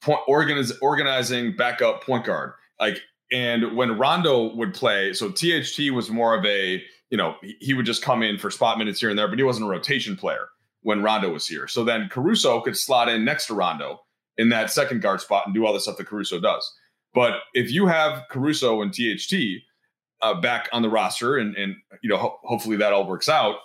[0.00, 2.52] point organiz, organizing backup point guard.
[2.78, 3.00] Like
[3.32, 7.86] and when Rondo would play, so THT was more of a, you know, he would
[7.86, 10.48] just come in for spot minutes here and there, but he wasn't a rotation player
[10.82, 11.66] when Rondo was here.
[11.66, 14.00] So then Caruso could slot in next to Rondo
[14.36, 16.72] in that second guard spot and do all the stuff that Caruso does.
[17.14, 19.34] But if you have Caruso and THT
[20.22, 23.56] uh, back on the roster, and and you know ho- hopefully that all works out,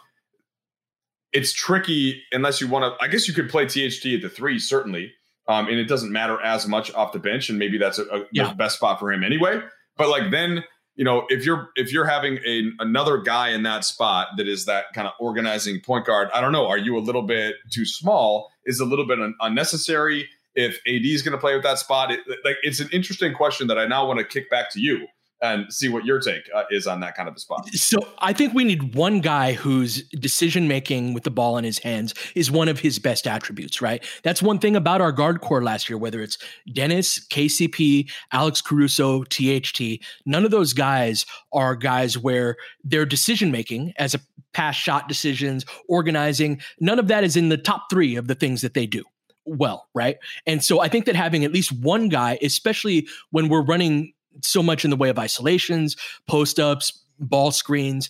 [1.31, 3.03] it's tricky unless you want to.
[3.03, 5.11] I guess you could play THT at the three certainly,
[5.47, 8.25] um, and it doesn't matter as much off the bench, and maybe that's a, a
[8.31, 8.49] yeah.
[8.49, 9.61] the best spot for him anyway.
[9.97, 10.63] But like then
[10.95, 14.65] you know, if you're if you're having a another guy in that spot that is
[14.65, 16.67] that kind of organizing point guard, I don't know.
[16.67, 18.51] Are you a little bit too small?
[18.65, 20.29] Is a little bit un- unnecessary?
[20.55, 23.67] If AD is going to play with that spot, it, like it's an interesting question
[23.67, 25.07] that I now want to kick back to you
[25.43, 27.67] and see what your take uh, is on that kind of a spot.
[27.73, 31.79] So I think we need one guy whose decision making with the ball in his
[31.79, 34.03] hands is one of his best attributes, right?
[34.23, 36.37] That's one thing about our guard core last year, whether it's
[36.71, 43.93] Dennis, KCP, Alex Caruso, THT, none of those guys are guys where their decision making
[43.97, 44.21] as a
[44.53, 48.61] pass shot decisions, organizing, none of that is in the top three of the things
[48.61, 49.03] that they do
[49.45, 50.15] well, right?
[50.45, 54.63] And so I think that having at least one guy, especially when we're running so
[54.63, 55.95] much in the way of isolations,
[56.27, 58.09] post ups, ball screens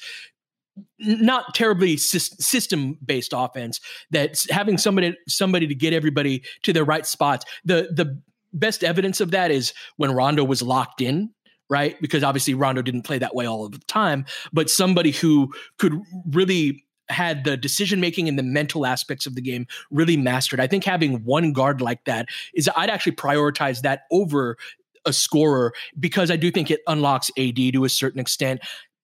[0.97, 3.79] not terribly system based offense
[4.11, 8.19] that having somebody somebody to get everybody to their right spots the the
[8.53, 11.29] best evidence of that is when Rondo was locked in
[11.69, 15.53] right because obviously Rondo didn't play that way all of the time but somebody who
[15.77, 15.93] could
[16.31, 20.61] really had the decision making and the mental aspects of the game really mastered.
[20.61, 24.57] I think having one guard like that is I'd actually prioritize that over
[25.05, 28.61] a scorer because I do think it unlocks AD to a certain extent.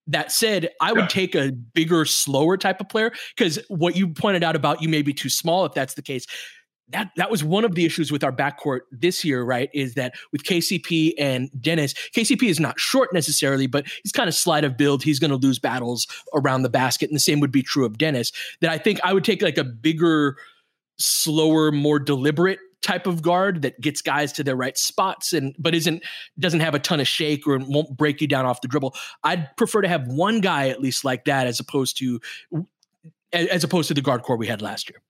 [0.07, 4.43] That said, I would take a bigger, slower type of player because what you pointed
[4.43, 6.25] out about you may be too small if that's the case
[6.91, 9.69] that that was one of the issues with our backcourt this year, right?
[9.73, 14.35] Is that with KCP and Dennis, KCP is not short necessarily, but he's kind of
[14.35, 15.03] slight of build.
[15.03, 17.97] He's going to lose battles around the basket, and the same would be true of
[17.97, 18.31] Dennis.
[18.61, 20.37] That I think I would take like a bigger,
[20.97, 25.75] slower, more deliberate type of guard that gets guys to their right spots and but
[25.75, 26.03] isn't
[26.37, 28.95] doesn't have a ton of shake or won't break you down off the dribble.
[29.23, 32.19] I'd prefer to have one guy at least like that as opposed to
[33.33, 35.01] as opposed to the guard core we had last year.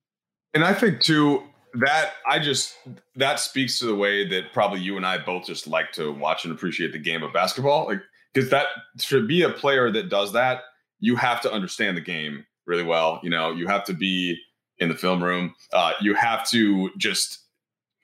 [0.53, 1.43] And I think too,
[1.75, 2.75] that I just
[3.15, 6.45] that speaks to the way that probably you and I both just like to watch
[6.45, 7.85] and appreciate the game of basketball.
[7.87, 8.01] Like
[8.33, 8.67] because that
[8.99, 10.61] to be a player that does that,
[10.99, 13.19] you have to understand the game really well.
[13.23, 14.37] You know, you have to be
[14.79, 15.53] in the film room.
[15.73, 17.39] Uh, you have to just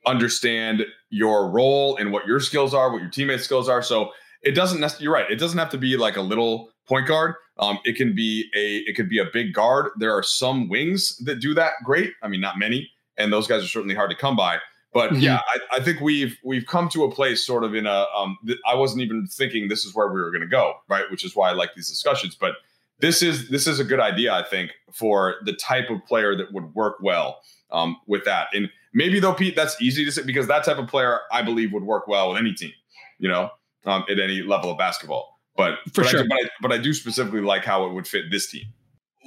[0.08, 3.82] understand your role and what your skills are, what your teammates' skills are.
[3.82, 5.04] So it doesn't necessarily.
[5.04, 5.32] You're right.
[5.32, 7.36] It doesn't have to be like a little point guard.
[7.58, 9.92] Um, it can be a it could be a big guard.
[9.98, 12.14] There are some wings that do that great.
[12.22, 14.60] I mean, not many and those guys are certainly hard to come by.
[14.94, 15.22] But mm-hmm.
[15.22, 18.06] yeah, I, I, think we've we've come to a place sort of in a.
[18.18, 21.04] Um, th- I wasn't even thinking this is where we were going to go, right?
[21.12, 22.36] Which is why I like these discussions.
[22.36, 22.54] But
[23.00, 26.54] this is this is a good idea, I think, for the type of player that
[26.54, 27.42] would work well
[27.72, 28.48] um, with that.
[28.54, 31.72] And maybe though, Pete, that's easy to say because that type of player I believe
[31.74, 32.72] would work well with any team,
[33.20, 33.52] you know,
[33.86, 35.40] um, at any level of basketball.
[35.56, 38.08] But for but sure, I, but, I, but I do specifically like how it would
[38.08, 38.66] fit this team.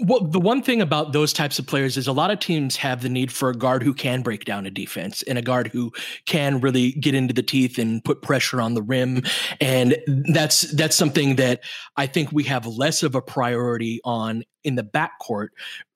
[0.00, 3.02] Well, the one thing about those types of players is a lot of teams have
[3.02, 5.92] the need for a guard who can break down a defense and a guard who
[6.24, 9.22] can really get into the teeth and put pressure on the rim.
[9.61, 9.96] And
[10.32, 11.61] that's that's something that
[11.96, 15.48] I think we have less of a priority on in the backcourt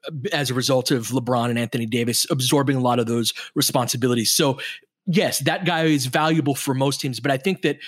[0.07, 4.33] uh, as a result of LeBron and Anthony Davis absorbing a lot of those responsibilities.
[4.33, 4.59] So
[5.07, 7.79] yes, that guy is valuable for most teams, but I think that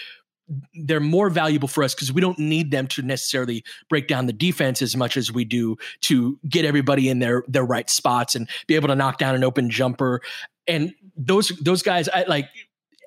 [0.74, 4.32] they're more valuable for us because we don't need them to necessarily break down the
[4.32, 8.48] defense as much as we do to get everybody in their their right spots and
[8.66, 10.20] be able to knock down an open jumper.
[10.66, 12.48] And those those guys, I like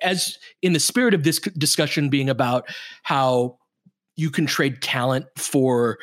[0.02, 2.68] as in the spirit of this discussion being about
[3.02, 3.58] how
[4.16, 5.98] you can trade talent for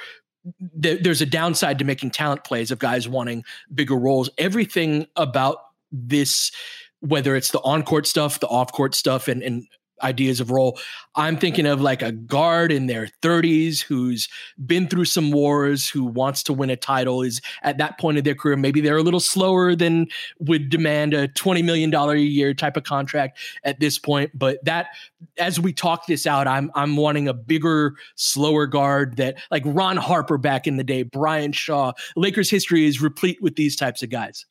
[0.60, 3.43] there's a downside to making talent plays of guys wanting
[3.74, 4.30] bigger roles.
[4.38, 5.58] Everything about
[5.91, 6.52] this
[7.02, 9.67] whether it's the on-court stuff, the off-court stuff, and, and
[10.04, 10.80] ideas of role.
[11.16, 14.28] I'm thinking of like a guard in their 30s who's
[14.66, 18.24] been through some wars, who wants to win a title, is at that point of
[18.24, 18.58] their career.
[18.58, 20.08] Maybe they're a little slower than
[20.40, 24.32] would demand a $20 million a year type of contract at this point.
[24.34, 24.88] But that,
[25.38, 29.98] as we talk this out, I'm I'm wanting a bigger, slower guard that like Ron
[29.98, 31.94] Harper back in the day, Brian Shaw.
[32.16, 34.46] Lakers history is replete with these types of guys.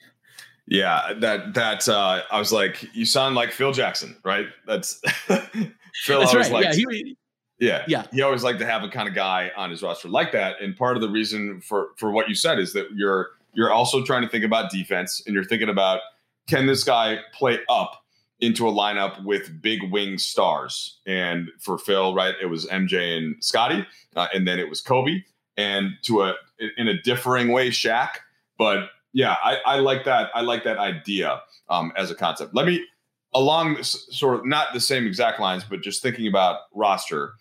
[0.67, 4.47] Yeah, that that uh, I was like, you sound like Phil Jackson, right?
[4.67, 6.21] That's Phil.
[6.21, 6.51] That's right.
[6.51, 7.17] Liked, yeah, he,
[7.59, 8.07] yeah, yeah.
[8.13, 10.61] He always liked to have a kind of guy on his roster like that.
[10.63, 14.03] And part of the reason for for what you said is that you're you're also
[14.03, 16.01] trying to think about defense, and you're thinking about
[16.49, 18.03] can this guy play up
[18.41, 20.99] into a lineup with big wing stars?
[21.07, 25.23] And for Phil, right, it was MJ and Scottie, uh, and then it was Kobe,
[25.59, 26.35] and to a
[26.79, 28.11] in a differing way, Shaq.
[28.57, 30.31] But yeah, I, I like that.
[30.35, 32.55] I like that idea um, as a concept.
[32.55, 32.85] Let me
[33.33, 37.35] along this, sort of not the same exact lines, but just thinking about roster.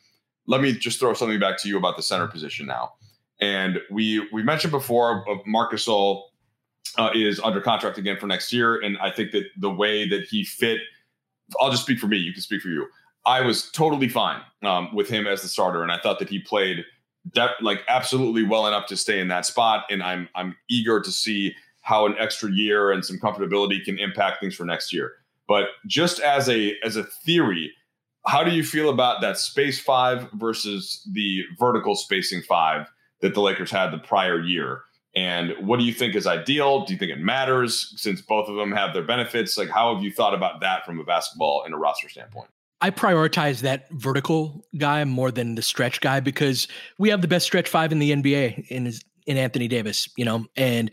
[0.47, 2.93] Let me just throw something back to you about the center position now.
[3.41, 8.79] And we we mentioned before, uh, Marc uh, is under contract again for next year,
[8.79, 10.79] and I think that the way that he fit,
[11.59, 12.17] I'll just speak for me.
[12.17, 12.85] You can speak for you.
[13.25, 16.39] I was totally fine um, with him as the starter, and I thought that he
[16.39, 16.85] played
[17.31, 19.85] de- like absolutely well enough to stay in that spot.
[19.89, 24.39] And I'm I'm eager to see how an extra year and some comfortability can impact
[24.39, 25.13] things for next year.
[25.47, 27.71] But just as a as a theory,
[28.25, 32.87] how do you feel about that space five versus the vertical spacing five
[33.21, 34.81] that the Lakers had the prior year?
[35.15, 36.85] And what do you think is ideal?
[36.85, 39.57] Do you think it matters since both of them have their benefits?
[39.57, 42.49] Like, how have you thought about that from a basketball and a roster standpoint?
[42.83, 46.67] I prioritize that vertical guy more than the stretch guy because
[46.99, 48.91] we have the best stretch five in the NBA in
[49.25, 50.91] in Anthony Davis, you know, and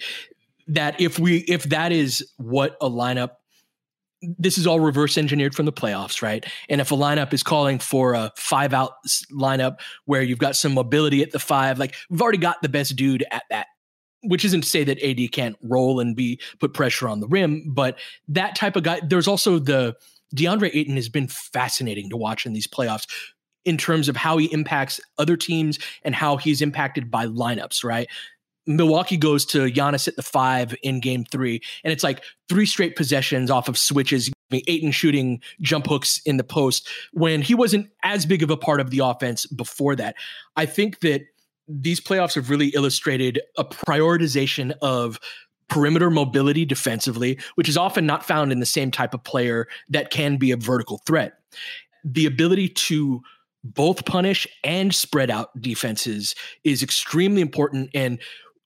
[0.69, 3.31] that if we if that is what a lineup
[4.23, 6.47] this is all reverse engineered from the playoffs, right?
[6.69, 8.93] And if a lineup is calling for a five out
[9.33, 12.95] lineup where you've got some mobility at the five, like we've already got the best
[12.95, 13.67] dude at that.
[14.23, 17.73] Which isn't to say that AD can't roll and be put pressure on the rim,
[17.73, 19.01] but that type of guy.
[19.03, 19.97] There's also the
[20.35, 23.07] DeAndre Ayton has been fascinating to watch in these playoffs
[23.65, 28.09] in terms of how he impacts other teams and how he's impacted by lineups, right?
[28.67, 32.97] Milwaukee goes to Giannis at the five in game three, and it's like three straight
[32.97, 34.31] possessions off of switches.
[34.53, 38.81] Ayton shooting jump hooks in the post when he wasn't as big of a part
[38.81, 40.17] of the offense before that.
[40.57, 41.23] I think that
[41.69, 45.21] these playoffs have really illustrated a prioritization of
[45.71, 50.11] perimeter mobility defensively, which is often not found in the same type of player that
[50.11, 51.35] can be a vertical threat.
[52.05, 53.23] The ability to
[53.63, 57.91] both punish and spread out defenses is extremely important.
[57.95, 58.19] And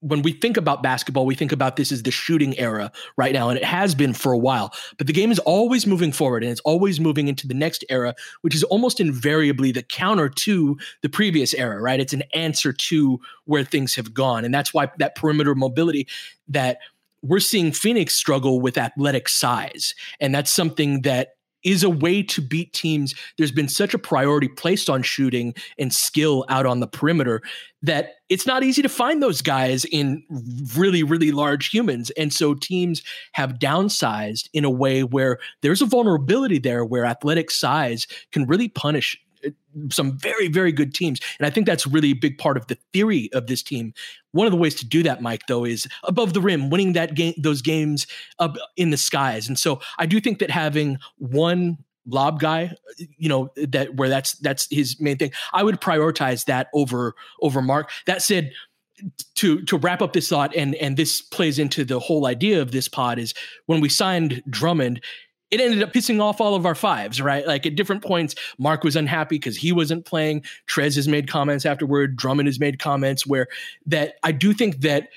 [0.04, 3.48] when we think about basketball, we think about this as the shooting era right now,
[3.48, 4.72] and it has been for a while.
[4.98, 8.14] But the game is always moving forward and it's always moving into the next era,
[8.42, 12.00] which is almost invariably the counter to the previous era, right?
[12.00, 14.44] It's an answer to where things have gone.
[14.44, 16.06] And that's why that perimeter mobility
[16.48, 16.78] that
[17.24, 19.94] we're seeing Phoenix struggle with athletic size.
[20.20, 21.30] And that's something that
[21.64, 23.14] is a way to beat teams.
[23.38, 27.40] There's been such a priority placed on shooting and skill out on the perimeter
[27.80, 30.22] that it's not easy to find those guys in
[30.76, 32.10] really, really large humans.
[32.10, 33.02] And so teams
[33.32, 38.68] have downsized in a way where there's a vulnerability there where athletic size can really
[38.68, 39.16] punish
[39.90, 41.20] some very, very good teams.
[41.38, 43.92] And I think that's really a big part of the theory of this team.
[44.32, 47.14] One of the ways to do that, Mike, though, is above the rim, winning that
[47.14, 48.06] game, those games
[48.38, 49.48] up in the skies.
[49.48, 52.74] And so I do think that having one lob guy,
[53.16, 55.32] you know, that where that's that's his main thing.
[55.52, 57.90] I would prioritize that over over Marc.
[58.06, 58.52] That said,
[59.34, 62.70] to to wrap up this thought and and this plays into the whole idea of
[62.70, 63.34] this pod is
[63.66, 65.00] when we signed Drummond
[65.54, 67.46] it ended up pissing off all of our fives, right?
[67.46, 70.42] Like at different points, Marc was unhappy because he wasn't playing.
[70.66, 72.16] Trez has made comments afterward.
[72.16, 73.46] Drummond has made comments where
[73.86, 75.08] that I do think that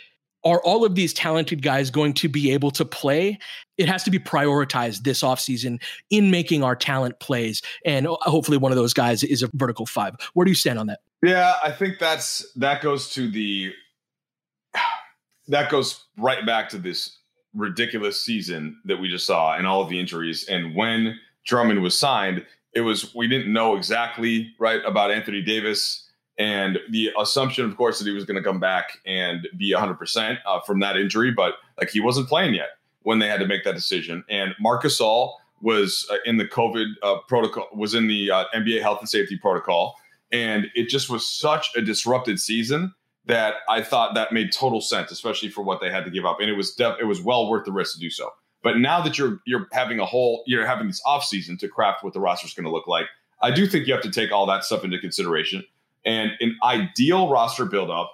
[0.44, 3.40] are all of these talented guys going to be able to play?
[3.78, 7.62] It has to be prioritized this offseason in making our talent plays.
[7.84, 10.16] And hopefully one of those guys is a vertical five.
[10.36, 11.00] Where do you stand on that?
[11.24, 13.74] Yeah, I think that's that goes to the
[15.48, 17.17] that goes right back to this
[17.58, 20.46] ridiculous season that we just saw and all of the injuries.
[20.48, 26.08] And when Drummond was signed, it was we didn't know exactly right about Anthony Davis
[26.38, 30.38] and the assumption, of course, that he was going to come back and be 100%
[30.46, 32.70] uh, from that injury, but like he wasn't playing yet
[33.02, 34.24] when they had to make that decision.
[34.30, 38.82] And Marc Gasol was uh, in the COVID uh, protocol, was in the uh, NBA
[38.82, 39.96] health and safety protocol,
[40.32, 42.94] and it just was such a disrupted season
[43.28, 46.38] that I thought that made total sense, especially for what they had to give up,
[46.40, 48.32] and it was def- it was well worth the risk to do so.
[48.64, 52.04] But now that you're you're having a whole you're having this off season to craft
[52.04, 53.06] what the roster is going to look like,
[53.42, 55.64] I do think you have to take all that stuff into consideration.
[56.06, 58.12] And an ideal roster buildup,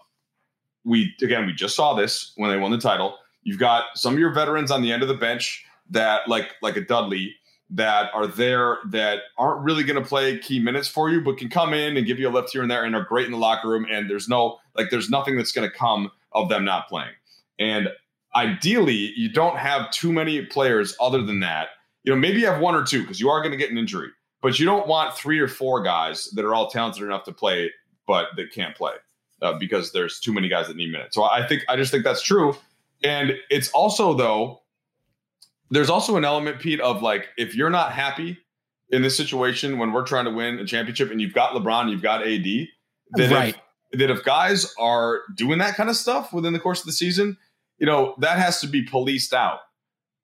[0.83, 3.17] we again we just saw this when they won the title.
[3.43, 6.75] You've got some of your veterans on the end of the bench that like like
[6.75, 7.35] a Dudley
[7.69, 11.49] that are there that aren't really going to play key minutes for you, but can
[11.49, 13.37] come in and give you a lift here and there and are great in the
[13.37, 13.85] locker room.
[13.89, 17.13] And there's no, like, there's nothing that's going to come of them not playing.
[17.59, 17.89] And
[18.35, 21.69] ideally, you don't have too many players other than that.
[22.03, 23.77] You know, maybe you have one or two because you are going to get an
[23.77, 24.09] injury,
[24.41, 27.71] but you don't want three or four guys that are all talented enough to play,
[28.07, 28.93] but that can't play
[29.41, 31.15] uh, because there's too many guys that need minutes.
[31.15, 32.55] So I think, I just think that's true.
[33.03, 34.61] And it's also, though,
[35.69, 38.37] there's also an element, Pete, of like if you're not happy
[38.89, 42.01] in this situation when we're trying to win a championship and you've got LeBron, you've
[42.01, 42.45] got AD,
[43.13, 43.55] that right.
[43.55, 43.61] if,
[43.93, 47.37] that if guys are doing that kind of stuff within the course of the season,
[47.77, 49.59] you know that has to be policed out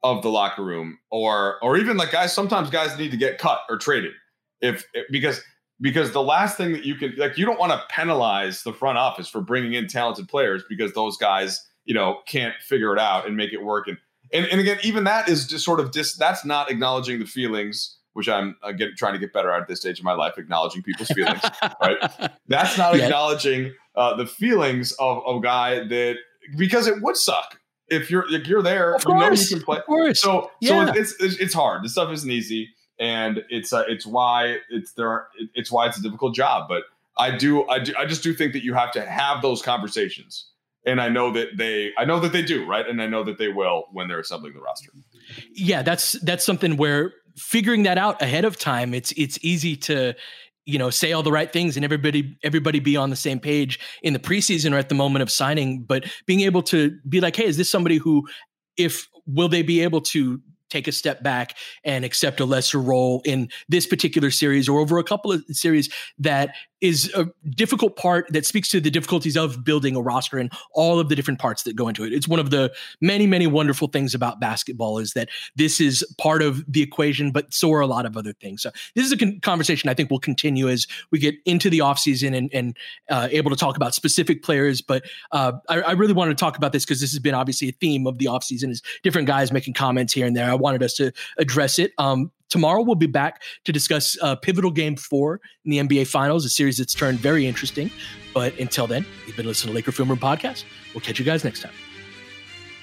[0.03, 2.33] of the locker room, or or even like guys.
[2.33, 4.13] Sometimes guys need to get cut or traded
[4.61, 5.41] if because
[5.81, 8.97] because the last thing that you can like you don't want to penalize the front
[8.97, 13.25] office for bringing in talented players because those guys you know can't figure it out
[13.25, 13.97] and make it work and
[14.31, 17.97] and, and again, even that is just sort of dis, that's not acknowledging the feelings,
[18.19, 21.07] which I'm again trying to get better at this stage of my life, acknowledging people's
[21.07, 21.39] feelings.
[21.81, 21.97] right?
[22.49, 23.05] That's not yeah.
[23.05, 26.17] acknowledging uh, the feelings of, of a guy that
[26.57, 27.57] because it would suck
[27.87, 29.77] if you're if you're there, of course, you know you can play.
[29.77, 30.19] Of course.
[30.19, 30.87] So yeah.
[30.87, 31.85] so it's, it's it's hard.
[31.85, 32.67] This stuff isn't easy,
[32.99, 35.29] and it's uh, it's why it's there.
[35.55, 36.67] It's why it's a difficult job.
[36.67, 36.83] But
[37.17, 40.49] I do I do I just do think that you have to have those conversations
[40.85, 42.87] and I know that they I know that they do, right?
[42.87, 44.91] And I know that they will when they're assembling the roster.
[45.53, 50.13] Yeah, that's that's something where figuring that out ahead of time, it's it's easy to
[50.65, 53.79] you know say all the right things and everybody everybody be on the same page
[54.03, 57.35] in the preseason or at the moment of signing but being able to be like
[57.35, 58.27] hey is this somebody who
[58.77, 63.21] if will they be able to take a step back and accept a lesser role
[63.25, 68.27] in this particular series or over a couple of series that is a difficult part
[68.31, 71.63] that speaks to the difficulties of building a roster and all of the different parts
[71.63, 72.13] that go into it.
[72.13, 76.41] It's one of the many, many wonderful things about basketball is that this is part
[76.41, 78.61] of the equation, but so are a lot of other things.
[78.61, 81.79] So this is a con- conversation I think will continue as we get into the
[81.79, 82.77] offseason and, and
[83.09, 84.81] uh, able to talk about specific players.
[84.81, 87.69] But uh, I, I, really wanted to talk about this because this has been obviously
[87.69, 90.49] a theme of the offseason is different guys making comments here and there.
[90.49, 91.91] I wanted us to address it.
[91.97, 96.45] Um, tomorrow we'll be back to discuss uh, pivotal game four in the NBA Finals,
[96.45, 97.91] a series that's turned very interesting.
[98.33, 100.65] But until then, you've been listening to Laker Film Room Podcast.
[100.93, 101.73] We'll catch you guys next time.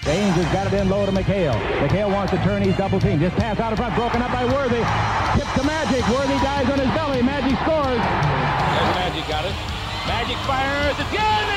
[0.01, 1.59] James has got it in low to McHale.
[1.79, 2.61] McHale wants to turn.
[2.61, 3.19] He's double team.
[3.19, 4.79] Just pass out of front, broken up by Worthy.
[5.35, 6.07] Tip to Magic.
[6.07, 7.21] Worthy dies on his belly.
[7.21, 7.99] Magic scores.
[7.99, 9.55] There's Magic got it.
[10.07, 10.95] Magic fires.
[10.99, 11.56] It's good.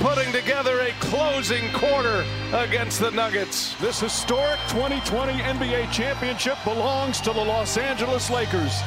[0.00, 3.74] putting together a closing quarter against the Nuggets.
[3.80, 8.80] This historic 2020 NBA championship belongs to the Los Angeles Lakers.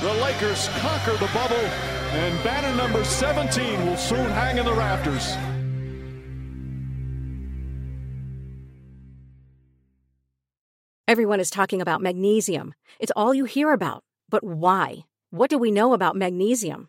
[0.00, 5.36] The Lakers conquer the bubble, and banner number 17 will soon hang in the rafters.
[11.08, 12.74] Everyone is talking about magnesium.
[12.98, 14.02] It's all you hear about.
[14.30, 15.04] But why?
[15.30, 16.88] What do we know about magnesium?